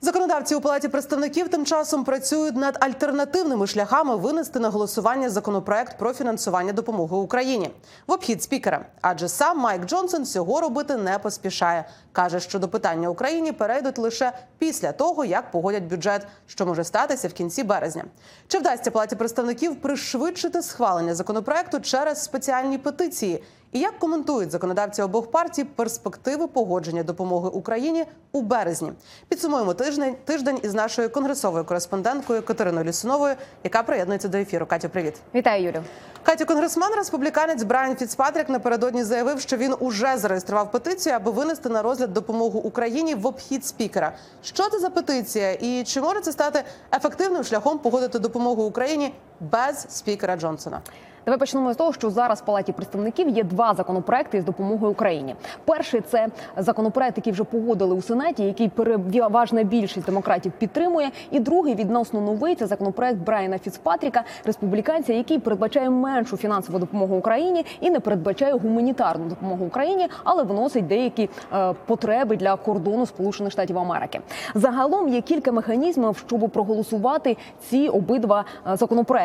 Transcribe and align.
Законодавці 0.00 0.54
у 0.54 0.60
палаті 0.60 0.88
представників 0.88 1.48
тим 1.48 1.66
часом 1.66 2.04
працюють 2.04 2.56
над 2.56 2.76
альтернативними 2.80 3.66
шляхами 3.66 4.16
винести 4.16 4.60
на 4.60 4.68
голосування 4.68 5.30
законопроект 5.30 5.98
про 5.98 6.12
фінансування 6.12 6.72
допомоги 6.72 7.16
Україні 7.16 7.70
в 8.06 8.12
обхід 8.12 8.42
спікера. 8.42 8.86
Адже 9.00 9.28
сам 9.28 9.58
Майк 9.58 9.86
Джонсон 9.86 10.24
цього 10.24 10.60
робити 10.60 10.96
не 10.96 11.18
поспішає. 11.18 11.84
каже, 12.12 12.40
що 12.40 12.58
до 12.58 12.68
питання 12.68 13.08
Україні 13.08 13.52
перейдуть 13.52 13.98
лише 13.98 14.32
після 14.58 14.92
того, 14.92 15.24
як 15.24 15.50
погодять 15.50 15.82
бюджет, 15.82 16.26
що 16.46 16.66
може 16.66 16.84
статися 16.84 17.28
в 17.28 17.32
кінці 17.32 17.64
березня. 17.64 18.04
Чи 18.48 18.58
вдасться 18.58 18.90
палаті 18.90 19.16
представників 19.16 19.76
пришвидшити 19.76 20.62
схвалення 20.62 21.14
законопроекту 21.14 21.80
через 21.80 22.24
спеціальні 22.24 22.78
петиції? 22.78 23.44
І 23.72 23.78
як 23.78 23.98
коментують 23.98 24.50
законодавці 24.50 25.02
обох 25.02 25.30
партій 25.30 25.64
перспективи 25.64 26.46
погодження 26.46 27.02
допомоги 27.02 27.48
Україні 27.48 28.04
у 28.32 28.42
березні? 28.42 28.92
Підсумуємо 29.28 29.74
тиждень 29.86 30.16
тиждень 30.24 30.60
із 30.62 30.74
нашою 30.74 31.10
конгресовою 31.10 31.64
кореспонденткою 31.64 32.42
Катериною 32.42 32.84
Лісуновою, 32.84 33.34
яка 33.64 33.82
приєднується 33.82 34.28
до 34.28 34.38
ефіру. 34.38 34.66
Катю, 34.66 34.88
привіт. 34.88 35.14
Вітаю, 35.34 35.64
Юлю. 35.64 35.82
Катю, 36.22 36.46
конгресмен 36.46 36.90
республіканець 36.96 37.62
Брайан 37.62 37.96
Фіцпатрік 37.96 38.48
напередодні 38.48 39.04
заявив, 39.04 39.40
що 39.40 39.56
він 39.56 39.74
уже 39.80 40.16
зареєстрував 40.16 40.70
петицію, 40.70 41.14
аби 41.16 41.30
винести 41.30 41.68
на 41.68 41.82
розгляд 41.82 42.12
допомогу 42.12 42.58
Україні 42.58 43.14
в 43.14 43.26
обхід 43.26 43.66
спікера. 43.66 44.12
Що 44.42 44.70
це 44.70 44.78
за 44.78 44.90
петиція, 44.90 45.52
і 45.52 45.84
чи 45.84 46.00
може 46.00 46.20
це 46.20 46.32
стати 46.32 46.64
ефективним 46.94 47.44
шляхом 47.44 47.78
погодити 47.78 48.18
допомогу 48.18 48.62
Україні 48.62 49.12
без 49.40 49.86
спікера 49.88 50.36
Джонсона? 50.36 50.80
Давай 51.26 51.38
почнемо 51.38 51.72
з 51.72 51.76
того, 51.76 51.92
що 51.92 52.10
зараз 52.10 52.40
в 52.40 52.44
палаті 52.44 52.72
представників 52.72 53.28
є 53.28 53.44
два 53.44 53.74
законопроекти 53.74 54.40
з 54.40 54.44
допомогою 54.44 54.92
Україні. 54.92 55.34
Перший 55.64 56.00
це 56.00 56.28
законопроект, 56.56 57.16
який 57.16 57.32
вже 57.32 57.44
погодили 57.44 57.94
у 57.94 58.02
сенаті, 58.02 58.42
який 58.42 58.68
переважна 58.68 59.62
більшість 59.62 60.06
демократів 60.06 60.52
підтримує. 60.52 61.10
І 61.30 61.40
другий 61.40 61.74
відносно 61.74 62.20
новий 62.20 62.54
це 62.54 62.66
законопроект 62.66 63.18
Брайана 63.18 63.58
Фіцпатріка, 63.58 64.24
республіканця, 64.44 65.12
який 65.12 65.38
передбачає 65.38 65.90
меншу 65.90 66.36
фінансову 66.36 66.78
допомогу 66.78 67.16
Україні 67.16 67.64
і 67.80 67.90
не 67.90 68.00
передбачає 68.00 68.52
гуманітарну 68.52 69.24
допомогу 69.28 69.64
Україні, 69.64 70.08
але 70.24 70.42
вносить 70.42 70.86
деякі 70.86 71.30
е, 71.52 71.74
потреби 71.86 72.36
для 72.36 72.56
кордону 72.56 73.06
Сполучених 73.06 73.52
Штатів 73.52 73.78
Америки. 73.78 74.20
Загалом 74.54 75.08
є 75.08 75.20
кілька 75.20 75.52
механізмів, 75.52 76.24
щоб 76.26 76.50
проголосувати 76.50 77.36
ці 77.68 77.88
обидва 77.88 78.44
е, 78.66 78.76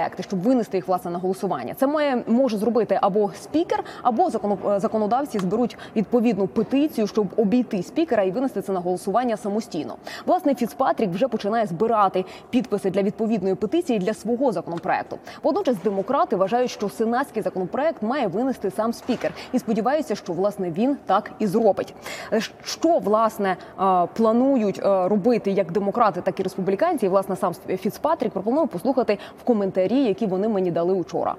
законопроекти, 0.02 0.24
щоб 0.24 0.42
винести 0.42 0.78
їх 0.78 0.88
власне 0.88 1.12
на 1.12 1.20
голосування. 1.20 1.74
Це 1.74 1.88
має 1.88 2.24
може 2.28 2.58
зробити 2.58 3.00
або 3.02 3.32
спікер, 3.42 3.84
або 4.02 4.28
е, 4.28 4.80
законодавці 4.80 5.40
зберуть 5.40 5.78
відповідну 5.96 6.48
петицію, 6.48 7.08
щоб 7.08 7.28
обійти 7.38 7.84
спікера 7.84 8.24
і 8.24 8.32
винести 8.32 8.62
це 8.62 8.72
на 8.72 8.80
голосування 8.80 9.38
самостійно. 9.38 9.96
Власне, 10.26 10.56
Фіцпатрік 10.56 11.10
вже 11.10 11.28
починає 11.28 11.66
збирати 11.66 12.26
підписи 12.50 12.90
для 12.90 13.02
відповідної 13.04 13.56
петиції 13.56 14.00
для 14.00 14.14
свого 14.14 14.52
законопроекту. 14.52 15.18
Водночас 15.44 15.76
демократи 15.84 16.36
вважають, 16.36 16.72
що 16.72 16.90
сенатський 16.90 17.44
законопроект 17.44 18.02
має 18.02 18.28
винести 18.28 18.72
сам 18.72 18.94
спікер, 18.94 19.32
і 19.54 19.60
сподіваються, 19.60 20.16
що 20.16 20.34
власне 20.34 20.72
він 20.72 20.98
так 21.06 21.32
і 21.40 21.48
зробить. 21.48 21.94
Е, 22.34 22.42
Що 22.64 23.00
власне 23.00 23.50
е, 23.50 24.08
планують 24.14 24.82
робити 24.84 25.52
як 25.52 25.72
демократи, 25.72 26.22
так 26.22 26.40
і 26.40 26.44
республіканці, 26.44 27.06
і 27.06 27.10
власне 27.10 27.36
сам 27.36 27.54
Фіцпатрік 27.68 28.32
пропоную 28.32 28.68
послухати 28.68 29.18
в 29.42 29.44
коментарі, 29.44 29.91
які 29.96 30.26
вони 30.26 30.48
мені 30.48 30.72
дали 30.72 30.94
учора. 30.94 31.36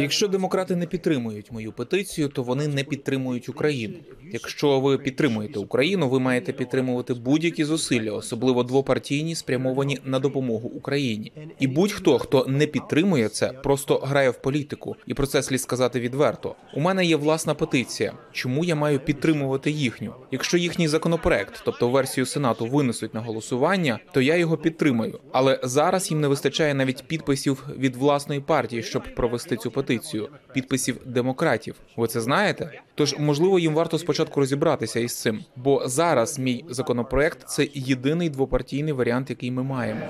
Якщо 0.00 0.28
демократи 0.28 0.76
не 0.76 0.86
підтримують 0.86 1.52
мою 1.52 1.72
петицію, 1.72 2.28
то 2.28 2.42
вони 2.42 2.68
не 2.68 2.84
підтримують 2.84 3.48
Україну. 3.48 3.94
Якщо 4.32 4.80
ви 4.80 4.98
підтримуєте 4.98 5.58
Україну, 5.58 6.08
ви 6.08 6.20
маєте 6.20 6.52
підтримувати 6.52 7.14
будь-які 7.14 7.64
зусилля, 7.64 8.12
особливо 8.12 8.62
двопартійні, 8.62 9.34
спрямовані 9.34 9.98
на 10.04 10.18
допомогу 10.18 10.68
Україні. 10.68 11.32
І 11.58 11.66
будь-хто, 11.66 12.18
хто 12.18 12.44
не 12.48 12.66
підтримує 12.66 13.28
це, 13.28 13.48
просто 13.48 13.98
грає 13.98 14.30
в 14.30 14.42
політику. 14.42 14.96
І 15.06 15.14
про 15.14 15.26
це 15.26 15.42
слід 15.42 15.60
сказати 15.60 16.00
відверто. 16.00 16.54
У 16.74 16.80
мене 16.80 17.04
є 17.04 17.16
власна 17.16 17.54
петиція. 17.54 18.12
Чому 18.32 18.64
я 18.64 18.74
маю 18.74 19.00
підтримувати 19.00 19.70
їхню? 19.70 20.14
Якщо 20.30 20.56
їхній 20.56 20.88
законопроект, 20.88 21.62
тобто 21.64 21.88
версію 21.88 22.26
сенату, 22.26 22.66
винесуть 22.66 23.14
на 23.14 23.20
голосування, 23.20 23.98
то 24.12 24.20
я 24.20 24.36
його 24.36 24.56
підтримаю. 24.56 25.20
Але 25.32 25.60
зараз 25.62 26.10
їм 26.10 26.20
не 26.20 26.28
вистачає 26.28 26.74
навіть 26.74 27.04
підписів 27.08 27.64
від 27.78 27.96
власної 27.96 28.40
партії, 28.40 28.82
щоб 28.82 29.14
провести 29.14 29.56
цю 29.56 29.70
петицію. 29.70 30.28
Підписів 30.54 30.98
демократів. 31.06 31.74
Ви 31.96 32.06
це 32.06 32.20
знаєте? 32.20 32.80
Тож 32.94 33.18
можливо 33.18 33.58
їм 33.58 33.74
варто 33.74 33.98
спочатку 33.98 34.40
розібратися 34.40 35.00
із 35.00 35.20
цим, 35.20 35.44
бо 35.56 35.88
зараз 35.88 36.38
мій 36.38 36.64
законопроект 36.68 37.48
це 37.48 37.68
єдиний 37.74 38.30
двопартійний 38.30 38.92
варіант, 38.92 39.30
який 39.30 39.50
ми 39.50 39.62
маємо. 39.62 40.00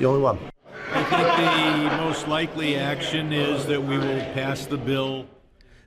I 0.95 1.05
think 1.05 1.89
the 1.89 1.97
most 2.07 2.29
likely 2.29 2.71
action 2.77 3.33
is 3.33 3.59
that 3.71 3.81
we 3.91 3.97
will 3.99 4.25
pass 4.35 4.67
the 4.67 4.77
bill 4.91 5.25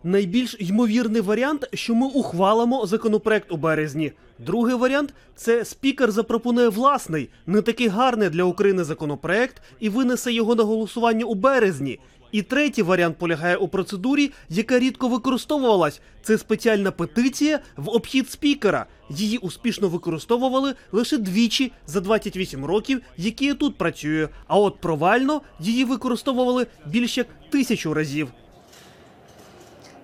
Найбільш 0.05 0.55
ймовірний 0.59 1.21
варіант, 1.21 1.69
що 1.73 1.95
ми 1.95 2.07
ухвалимо 2.07 2.85
законопроект 2.85 3.51
у 3.51 3.57
березні. 3.57 4.11
Другий 4.39 4.75
варіант 4.75 5.13
це 5.35 5.65
спікер 5.65 6.11
запропонує 6.11 6.69
власний, 6.69 7.29
не 7.47 7.61
такий 7.61 7.87
гарний 7.87 8.29
для 8.29 8.43
України 8.43 8.83
законопроект 8.83 9.61
і 9.79 9.89
винесе 9.89 10.33
його 10.33 10.55
на 10.55 10.63
голосування 10.63 11.25
у 11.25 11.35
березні. 11.35 11.99
І 12.31 12.41
третій 12.41 12.81
варіант 12.81 13.17
полягає 13.17 13.57
у 13.57 13.67
процедурі, 13.67 14.31
яка 14.49 14.79
рідко 14.79 15.07
використовувалась. 15.07 16.01
Це 16.23 16.37
спеціальна 16.37 16.91
петиція 16.91 17.59
в 17.77 17.89
обхід 17.89 18.29
спікера. 18.29 18.85
Її 19.09 19.37
успішно 19.37 19.89
використовували 19.89 20.73
лише 20.91 21.17
двічі 21.17 21.71
за 21.87 22.01
28 22.01 22.65
років, 22.65 23.01
які 23.17 23.45
я 23.45 23.53
тут 23.53 23.77
працюю. 23.77 24.29
А 24.47 24.59
от 24.59 24.79
провально 24.79 25.41
її 25.59 25.83
використовували 25.83 26.67
більш 26.85 27.17
як 27.17 27.27
тисячу 27.49 27.93
разів. 27.93 28.27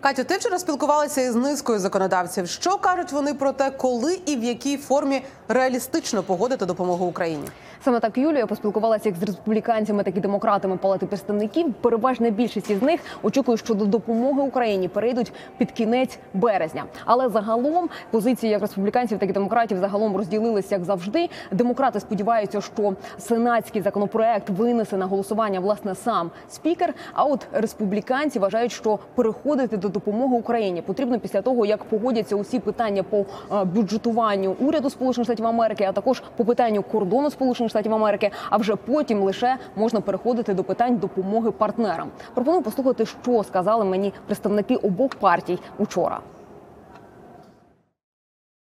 Катю, 0.01 0.23
ти 0.23 0.37
вчора 0.37 0.59
спілкувалася 0.59 1.21
із 1.21 1.35
низкою 1.35 1.79
законодавців. 1.79 2.47
Що 2.47 2.77
кажуть 2.77 3.11
вони 3.11 3.33
про 3.33 3.51
те, 3.51 3.71
коли 3.71 4.19
і 4.25 4.35
в 4.35 4.43
якій 4.43 4.77
формі 4.77 5.21
реалістично 5.47 6.23
погодити 6.23 6.65
допомогу 6.65 7.05
Україні? 7.05 7.47
Саме 7.83 7.99
так 7.99 8.17
Юлія 8.17 8.45
поспілкувалася 8.47 9.09
як 9.09 9.17
з 9.17 9.23
республіканцями, 9.23 10.03
так 10.03 10.17
і 10.17 10.19
демократами 10.19 10.77
палати 10.77 11.05
представників. 11.05 11.73
Переважна 11.73 12.29
більшість 12.29 12.69
із 12.69 12.81
них 12.81 13.01
очікує, 13.23 13.57
що 13.57 13.73
до 13.73 13.85
допомоги 13.85 14.41
Україні 14.41 14.87
перейдуть 14.87 15.33
під 15.57 15.71
кінець 15.71 16.17
березня. 16.33 16.83
Але 17.05 17.29
загалом 17.29 17.89
позиції 18.11 18.51
як 18.51 18.61
республіканців, 18.61 19.19
так 19.19 19.29
і 19.29 19.33
демократів 19.33 19.77
загалом 19.77 20.17
розділилися 20.17 20.75
як 20.75 20.83
завжди. 20.83 21.29
Демократи 21.51 21.99
сподіваються, 21.99 22.61
що 22.61 22.93
сенатський 23.19 23.81
законопроект 23.81 24.49
винесе 24.49 24.97
на 24.97 25.05
голосування 25.05 25.59
власне 25.59 25.95
сам 25.95 26.31
спікер. 26.49 26.93
А 27.13 27.23
от 27.23 27.47
республіканці 27.51 28.39
вважають, 28.39 28.71
що 28.71 28.99
переходити 29.15 29.77
до 29.77 29.90
допомоги 29.91 30.35
Україні 30.35 30.81
потрібно 30.81 31.19
після 31.19 31.41
того, 31.41 31.65
як 31.65 31.83
погодяться 31.83 32.35
усі 32.35 32.59
питання 32.59 33.03
по 33.03 33.17
е, 33.17 33.63
бюджетуванню 33.63 34.55
уряду 34.59 34.89
Сполучених 34.89 35.25
Штатів 35.25 35.45
Америки, 35.45 35.83
а 35.83 35.91
також 35.91 36.23
по 36.37 36.45
питанню 36.45 36.83
кордону 36.83 37.29
Сполучених 37.29 37.69
Штатів 37.69 37.93
Америки. 37.93 38.31
А 38.49 38.57
вже 38.57 38.75
потім 38.75 39.23
лише 39.23 39.57
можна 39.75 40.01
переходити 40.01 40.53
до 40.53 40.63
питань 40.63 40.97
допомоги 40.97 41.51
партнерам. 41.51 42.09
Пропоную 42.33 42.61
послухати, 42.61 43.05
що 43.05 43.43
сказали 43.43 43.85
мені 43.85 44.13
представники 44.27 44.75
обох 44.75 45.15
партій 45.15 45.59
учора. 45.77 46.19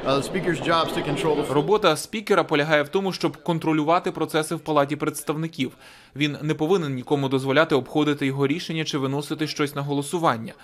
Робота 1.50 1.96
спікера 1.96 2.44
полягає 2.44 2.82
в 2.82 2.88
тому, 2.88 3.12
щоб 3.12 3.36
контролювати 3.36 4.10
процеси 4.10 4.54
в 4.54 4.60
палаті 4.60 4.96
представників. 4.96 5.72
Він 6.16 6.36
не 6.42 6.54
повинен 6.54 6.94
нікому 6.94 7.28
дозволяти 7.28 7.74
обходити 7.74 8.26
його 8.26 8.46
рішення 8.46 8.84
чи 8.84 8.98
виносити 8.98 9.46
щось 9.46 9.74
на 9.74 9.82
голосування. 9.82 10.54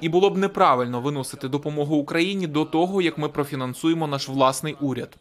І 0.00 0.08
було 0.08 0.30
б 0.30 0.38
неправильно 0.38 1.00
виносити 1.00 1.48
допомогу 1.48 1.96
Україні 1.96 2.46
до 2.46 2.64
того, 2.64 3.02
як 3.02 3.18
ми 3.18 3.28
профінансуємо 3.28 4.06
наш 4.06 4.28
власний 4.28 4.76
уряд. 4.80 5.16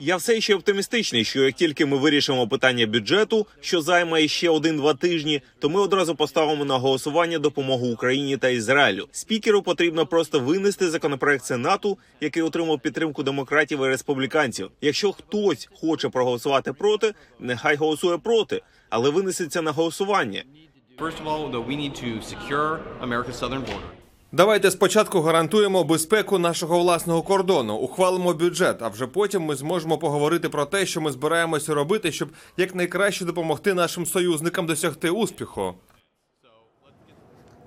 Я 0.00 0.16
все 0.16 0.40
ще 0.40 0.54
оптимістичний, 0.54 1.24
що 1.24 1.44
як 1.44 1.54
тільки 1.54 1.86
ми 1.86 1.96
вирішимо 1.96 2.48
питання 2.48 2.86
бюджету, 2.86 3.46
що 3.60 3.80
займе 3.80 4.28
ще 4.28 4.50
один-два 4.50 4.94
тижні, 4.94 5.42
то 5.58 5.68
ми 5.68 5.80
одразу 5.80 6.14
поставимо 6.14 6.64
на 6.64 6.78
голосування 6.78 7.38
допомогу 7.38 7.86
Україні 7.86 8.36
та 8.36 8.48
Ізраїлю. 8.48 9.08
Спікеру 9.12 9.62
потрібно 9.62 10.06
просто 10.06 10.40
винести 10.40 10.90
законопроект 10.90 11.44
Сенату, 11.44 11.98
який 12.20 12.42
отримав 12.42 12.80
підтримку 12.80 13.22
демократів 13.22 13.84
і 13.84 13.88
республіканців. 13.88 14.70
Якщо 14.80 15.12
хтось 15.12 15.68
хоче 15.80 16.08
проголосувати 16.08 16.72
проти, 16.72 17.14
нехай 17.38 17.76
голосує 17.76 18.18
проти, 18.18 18.62
але 18.90 19.10
винесеться 19.10 19.62
на 19.62 19.72
голосування. 19.72 20.42
First 20.98 21.22
of 21.22 21.28
all, 21.28 21.48
though, 21.52 21.66
we 21.70 21.76
need 21.76 21.94
to 22.04 22.20
secure 22.32 22.80
America's 23.00 23.38
southern 23.40 23.64
border. 23.68 23.97
Давайте 24.32 24.70
спочатку 24.70 25.20
гарантуємо 25.20 25.84
безпеку 25.84 26.38
нашого 26.38 26.78
власного 26.78 27.22
кордону, 27.22 27.74
ухвалимо 27.74 28.34
бюджет, 28.34 28.82
а 28.82 28.88
вже 28.88 29.06
потім 29.06 29.42
ми 29.42 29.54
зможемо 29.54 29.98
поговорити 29.98 30.48
про 30.48 30.64
те, 30.64 30.86
що 30.86 31.00
ми 31.00 31.12
збираємося 31.12 31.74
робити, 31.74 32.12
щоб 32.12 32.28
якнайкраще 32.56 33.24
допомогти 33.24 33.74
нашим 33.74 34.06
союзникам 34.06 34.66
досягти 34.66 35.10
успіху. 35.10 35.74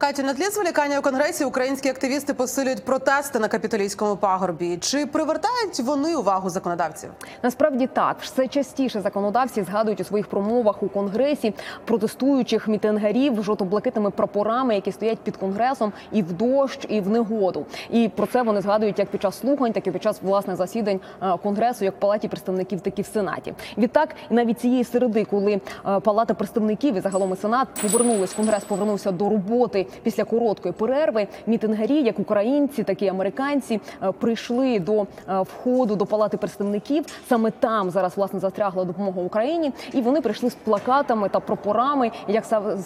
Катю, 0.01 0.24
на 0.24 0.33
тлі 0.33 0.44
зволікання 0.44 1.00
у 1.00 1.01
конгресі 1.01 1.45
українські 1.45 1.89
активісти 1.89 2.33
посилюють 2.33 2.86
протести 2.86 3.39
на 3.39 3.48
капітолійському 3.48 4.15
пагорбі. 4.15 4.77
Чи 4.77 5.06
привертають 5.06 5.80
вони 5.80 6.15
увагу 6.15 6.50
законодавців? 6.50 7.09
Насправді 7.44 7.88
так 7.88 8.18
все 8.21 8.48
частіше 8.48 9.01
законодавці 9.01 9.63
згадують 9.63 10.01
у 10.01 10.03
своїх 10.03 10.27
промовах 10.27 10.83
у 10.83 10.89
конгресі 10.89 11.53
протестуючих 11.86 12.68
мітингарів 12.68 13.44
жовто-блакитними 13.44 14.09
прапорами, 14.09 14.75
які 14.75 14.92
стоять 14.92 15.19
під 15.19 15.38
конгресом 15.38 15.94
і 16.12 16.21
в 16.21 16.33
дощ, 16.33 16.86
і 16.89 17.01
в 17.01 17.09
негоду. 17.09 17.65
І 17.89 18.09
про 18.15 18.27
це 18.27 18.42
вони 18.42 18.62
згадують 18.62 19.00
як 19.00 19.07
під 19.07 19.21
час 19.21 19.39
слухань, 19.39 19.74
так 19.74 19.88
і 19.88 19.92
під 19.92 20.04
час 20.04 20.21
власних 20.21 20.56
засідань 20.56 21.00
е, 21.21 21.38
конгресу, 21.44 21.86
як 21.86 21.95
в 21.95 22.00
палаті 22.00 22.27
представників, 22.27 22.81
так 22.81 23.00
і 23.00 23.01
в 23.01 23.06
сенаті. 23.06 23.54
Відтак, 23.77 24.15
навіть 24.30 24.59
цієї 24.59 24.83
середи, 24.83 25.25
коли 25.25 25.62
е, 25.88 26.00
палата 26.00 26.33
представників 26.33 26.95
і 26.95 27.01
загалом 27.01 27.33
і 27.33 27.36
сенат 27.36 27.68
повернулись, 27.81 28.33
конгрес 28.33 28.63
повернувся 28.63 29.12
до 29.12 29.30
роботи 29.30 29.88
після 30.04 30.24
короткої 30.24 30.74
перерви. 30.74 31.28
Мітингарі, 31.48 32.04
як 32.04 32.20
українці, 32.20 32.84
так 32.84 33.02
і 33.02 33.08
американці, 33.08 33.80
е, 34.04 34.12
прийшли 34.12 34.80
до 34.80 35.02
е, 35.02 35.06
входу 35.42 35.96
до 35.96 36.06
палати 36.06 36.38
представників. 36.38 37.06
Саме 37.30 37.52
там 37.52 37.92
зараз 37.92 38.18
власне 38.18 38.40
застрягла 38.40 38.86
допомога 38.86 39.22
Україні, 39.22 39.72
і 39.94 40.02
вони 40.02 40.22
прийшли 40.22 40.50
з 40.50 40.56
плакатами 40.56 41.30
та 41.30 41.40
прапорами. 41.40 42.12
Як 42.28 42.44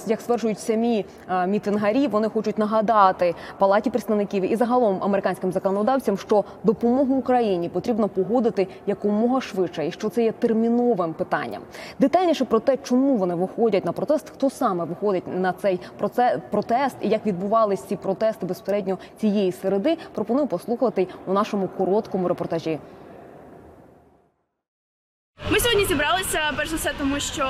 як 0.08 0.22
стверджують 0.22 0.60
самі 0.60 1.06
е, 1.30 1.48
мітингарі, 1.48 2.08
вони 2.08 2.30
хочуть 2.30 2.58
нагадати 2.58 3.36
палаті 3.58 3.90
представників 3.90 4.52
і 4.52 4.56
загалом 4.56 4.98
американським 5.02 5.52
законодавцям, 5.52 6.18
що 6.18 6.44
допомогу 6.64 7.16
Україні 7.16 7.70
потрібно 7.70 8.10
погодити 8.10 8.68
якомога 8.88 9.42
швидше, 9.42 9.88
і 9.88 9.92
що 9.92 10.10
це 10.10 10.24
є 10.24 10.32
терміновим 10.32 11.14
питанням. 11.14 11.62
Детальніше 12.00 12.46
про 12.46 12.60
те, 12.60 12.78
чому 12.78 13.18
вони 13.18 13.36
виходять 13.36 13.86
на 13.86 13.92
протест, 13.92 14.30
хто 14.30 14.50
саме 14.50 14.84
виходить 14.84 15.24
на 15.28 15.54
цей 15.54 15.80
проце- 16.02 16.40
протест 16.96 17.06
і 17.06 17.10
як 17.10 17.26
відбувались 17.26 17.84
ці 17.84 17.96
протести 17.96 18.46
безпосередньо 18.46 18.98
цієї 19.18 19.52
середи, 19.52 19.98
пропоную 20.14 20.48
послухати 20.48 21.08
у 21.28 21.34
нашому 21.34 21.68
короткому 21.68 22.28
репортажі. 22.28 22.80
Зібралися 25.88 26.54
перш 26.58 26.70
за 26.70 26.76
все, 26.76 26.94
тому 26.98 27.20
що 27.20 27.46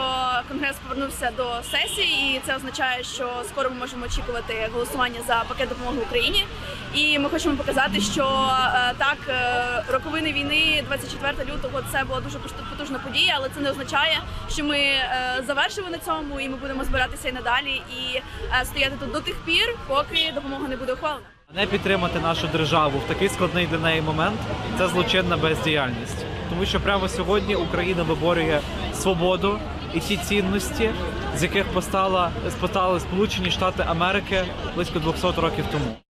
конгрес 0.47 0.75
повернувся 0.83 1.31
до 1.37 1.63
сесії, 1.71 2.37
і 2.37 2.41
це 2.45 2.55
означає, 2.55 3.03
що 3.03 3.43
скоро 3.49 3.69
ми 3.69 3.75
можемо 3.75 4.05
очікувати 4.05 4.69
голосування 4.73 5.19
за 5.27 5.43
пакет 5.47 5.69
допомоги 5.69 5.97
Україні. 6.07 6.45
І 6.93 7.19
ми 7.19 7.29
хочемо 7.29 7.55
показати, 7.55 8.01
що 8.01 8.23
е, 8.23 8.93
так 8.97 9.17
е, 9.29 9.83
роковини 9.93 10.33
війни 10.33 10.83
24 10.87 11.51
лютого 11.53 11.81
це 11.91 12.03
була 12.03 12.19
дуже 12.19 12.39
потужна 12.69 12.99
подія, 12.99 13.33
але 13.37 13.49
це 13.49 13.59
не 13.59 13.71
означає, 13.71 14.19
що 14.49 14.63
ми 14.63 14.77
е, 14.77 15.43
завершили 15.47 15.89
на 15.89 15.97
цьому, 15.97 16.39
і 16.39 16.49
ми 16.49 16.55
будемо 16.57 16.83
збиратися 16.83 17.29
і 17.29 17.31
надалі 17.31 17.81
і 17.97 18.21
стояти 18.65 18.95
тут 18.99 19.11
до 19.11 19.21
тих 19.21 19.35
пір, 19.35 19.75
поки 19.87 20.31
допомога 20.35 20.67
не 20.67 20.77
буде 20.77 20.93
ухвалена. 20.93 21.25
Не 21.55 21.65
підтримати 21.65 22.19
нашу 22.19 22.47
державу 22.47 22.99
в 22.99 23.07
такий 23.07 23.29
складний 23.29 23.67
для 23.67 23.77
неї 23.77 24.01
момент 24.01 24.39
це 24.77 24.87
злочинна 24.87 25.37
бездіяльність, 25.37 26.25
тому 26.56 26.68
що 26.68 26.80
прямо 26.80 27.10
сьогодні 27.10 27.56
Україна 27.56 28.04
виборює 28.04 28.60
свободу 28.94 29.60
і 29.94 30.00
ті 30.00 30.18
цінності, 30.18 30.90
з 31.38 31.44
яких 31.44 31.66
постала 31.66 32.31
постали 32.62 33.00
Сполучені 33.00 33.52
Штати 33.52 33.84
Америки 33.88 34.44
близько 34.75 35.00
200 35.00 35.42
років 35.42 35.66
тому. 35.72 36.05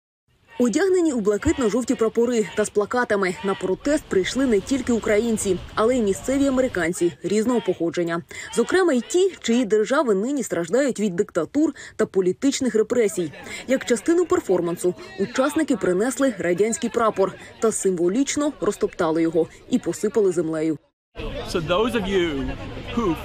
Одягнені 0.60 1.14
у 1.14 1.20
блакитно-жовті 1.20 1.96
прапори 1.96 2.50
та 2.56 2.66
з 2.66 2.70
плакатами 2.70 3.36
на 3.44 3.56
протест 3.56 4.04
прийшли 4.04 4.46
не 4.46 4.60
тільки 4.60 4.94
українці, 4.94 5.58
але 5.74 5.98
й 5.98 6.02
місцеві 6.02 6.48
американці 6.48 7.14
різного 7.24 7.62
походження. 7.62 8.22
Зокрема, 8.56 8.94
й 8.94 9.02
ті, 9.02 9.32
чиї 9.42 9.66
держави 9.66 10.16
нині 10.16 10.44
страждають 10.44 11.00
від 11.00 11.16
диктатур 11.16 11.74
та 11.96 12.06
політичних 12.06 12.76
репресій. 12.76 13.32
Як 13.68 13.86
частину 13.86 14.26
перформансу, 14.26 14.94
учасники 15.20 15.76
принесли 15.76 16.34
радянський 16.38 16.90
прапор 16.90 17.34
та 17.60 17.72
символічно 17.72 18.54
розтоптали 18.62 19.22
його 19.22 19.48
і 19.70 19.80
посипали 19.80 20.32
землею. 20.32 20.78
So 21.54 21.62
those 21.62 21.94
of 21.96 22.06
you 22.08 22.26
who 22.96 23.16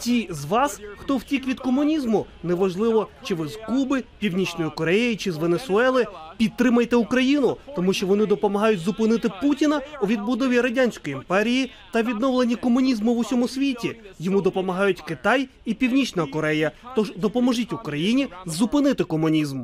Ті 0.00 0.28
з 0.30 0.44
вас, 0.44 0.80
хто 0.96 1.16
втік 1.16 1.46
від 1.46 1.60
комунізму, 1.60 2.26
неважливо, 2.42 3.08
чи 3.22 3.34
ви 3.34 3.48
з 3.48 3.56
Куби, 3.56 4.04
Північної 4.18 4.70
Кореї 4.70 5.16
чи 5.16 5.32
з 5.32 5.36
Венесуели, 5.36 6.06
підтримайте 6.36 6.96
Україну, 6.96 7.56
тому 7.76 7.92
що 7.92 8.06
вони 8.06 8.26
допомагають 8.26 8.80
зупинити 8.80 9.30
Путіна 9.42 9.80
у 10.02 10.06
відбудові 10.06 10.60
радянської 10.60 11.16
імперії 11.16 11.70
та 11.92 12.02
відновленні 12.02 12.56
комунізму 12.56 13.14
в 13.14 13.18
усьому 13.18 13.48
світі. 13.48 13.96
Йому 14.18 14.40
допомагають 14.40 15.00
Китай 15.00 15.48
і 15.64 15.74
Північна 15.74 16.26
Корея. 16.26 16.70
Тож 16.96 17.12
допоможіть 17.16 17.72
Україні 17.72 18.28
зупинити 18.46 19.04
комунізм. 19.04 19.62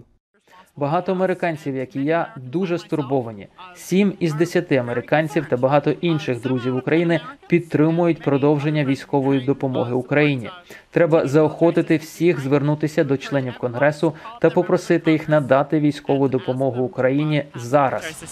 Багато 0.76 1.12
американців, 1.12 1.76
як 1.76 1.96
і 1.96 2.04
я, 2.04 2.34
дуже 2.36 2.78
стурбовані. 2.78 3.48
Сім 3.74 4.12
із 4.20 4.34
десяти 4.34 4.76
американців 4.76 5.46
та 5.46 5.56
багато 5.56 5.90
інших 5.90 6.40
друзів 6.40 6.76
України 6.76 7.20
підтримують 7.48 8.22
продовження 8.22 8.84
військової 8.84 9.40
допомоги 9.40 9.94
Україні. 9.94 10.50
Треба 10.90 11.26
заохотити 11.26 11.96
всіх 11.96 12.40
звернутися 12.40 13.04
до 13.04 13.16
членів 13.16 13.58
конгресу 13.58 14.14
та 14.40 14.50
попросити 14.50 15.12
їх 15.12 15.28
надати 15.28 15.80
військову 15.80 16.28
допомогу 16.28 16.84
Україні 16.84 17.44
зараз. 17.54 18.24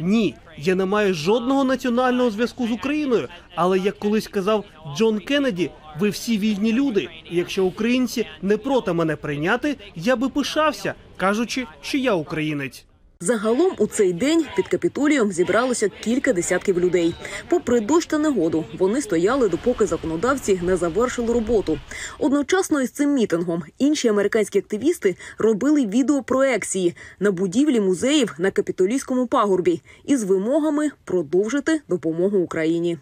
Ні, 0.00 0.34
я 0.58 0.74
не 0.74 0.84
маю 0.84 1.14
жодного 1.14 1.64
національного 1.64 2.30
зв'язку 2.30 2.68
з 2.68 2.70
Україною. 2.70 3.28
Але 3.54 3.78
як 3.78 3.98
колись 3.98 4.28
казав 4.28 4.64
Джон 4.96 5.18
Кеннеді, 5.18 5.70
ви 5.98 6.10
всі 6.10 6.38
вільні 6.38 6.72
люди. 6.72 7.08
І 7.30 7.36
якщо 7.36 7.64
українці 7.64 8.26
не 8.42 8.56
проти 8.56 8.92
мене 8.92 9.16
прийняти, 9.16 9.76
я 9.94 10.16
би 10.16 10.28
пишався, 10.28 10.94
кажучи, 11.16 11.66
що 11.80 11.98
я 11.98 12.14
українець. 12.14 12.84
Загалом 13.20 13.72
у 13.78 13.86
цей 13.86 14.12
день 14.12 14.46
під 14.56 14.68
капітолієм 14.68 15.32
зібралося 15.32 15.88
кілька 15.88 16.32
десятків 16.32 16.80
людей. 16.80 17.14
Попри 17.48 17.80
дощ 17.80 18.06
та 18.06 18.18
негоду, 18.18 18.64
вони 18.78 19.02
стояли, 19.02 19.48
допоки 19.48 19.86
законодавці 19.86 20.60
не 20.62 20.76
завершили 20.76 21.34
роботу. 21.34 21.78
Одночасно 22.18 22.80
із 22.80 22.90
цим 22.90 23.14
мітингом 23.14 23.62
інші 23.78 24.08
американські 24.08 24.58
активісти 24.58 25.16
робили 25.38 25.86
відеопроекції 25.86 26.96
на 27.20 27.30
будівлі 27.30 27.80
музеїв 27.80 28.34
на 28.38 28.50
капітолійському 28.50 29.26
пагорбі 29.26 29.80
із 30.04 30.24
вимогами 30.24 30.90
продовжити 31.04 31.80
допомогу 31.88 32.38
Україні. 32.38 32.98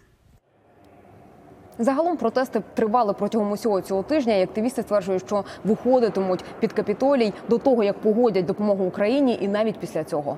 Загалом 1.79 2.17
протести 2.17 2.61
тривали 2.73 3.13
протягом 3.13 3.51
усього 3.51 3.81
цього 3.81 4.03
тижня. 4.03 4.35
І 4.35 4.43
активісти 4.43 4.81
стверджують, 4.81 5.25
що 5.25 5.43
виходитимуть 5.63 6.43
під 6.59 6.73
капітолій 6.73 7.33
до 7.49 7.57
того, 7.57 7.83
як 7.83 7.99
погодять 7.99 8.45
допомогу 8.45 8.85
Україні, 8.85 9.37
і 9.41 9.47
навіть 9.47 9.79
після 9.79 10.03
цього. 10.03 10.37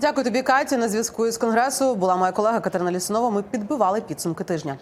Дякую 0.00 0.24
тобі, 0.24 0.42
Катя. 0.42 0.76
На 0.76 0.88
зв'язку 0.88 1.26
із 1.26 1.38
конгресу 1.38 1.94
була 1.94 2.16
моя 2.16 2.32
колега 2.32 2.60
Катерина 2.60 2.92
Лісунова. 2.92 3.30
Ми 3.30 3.42
підбивали 3.42 4.00
підсумки 4.00 4.44
тижня. 4.44 4.76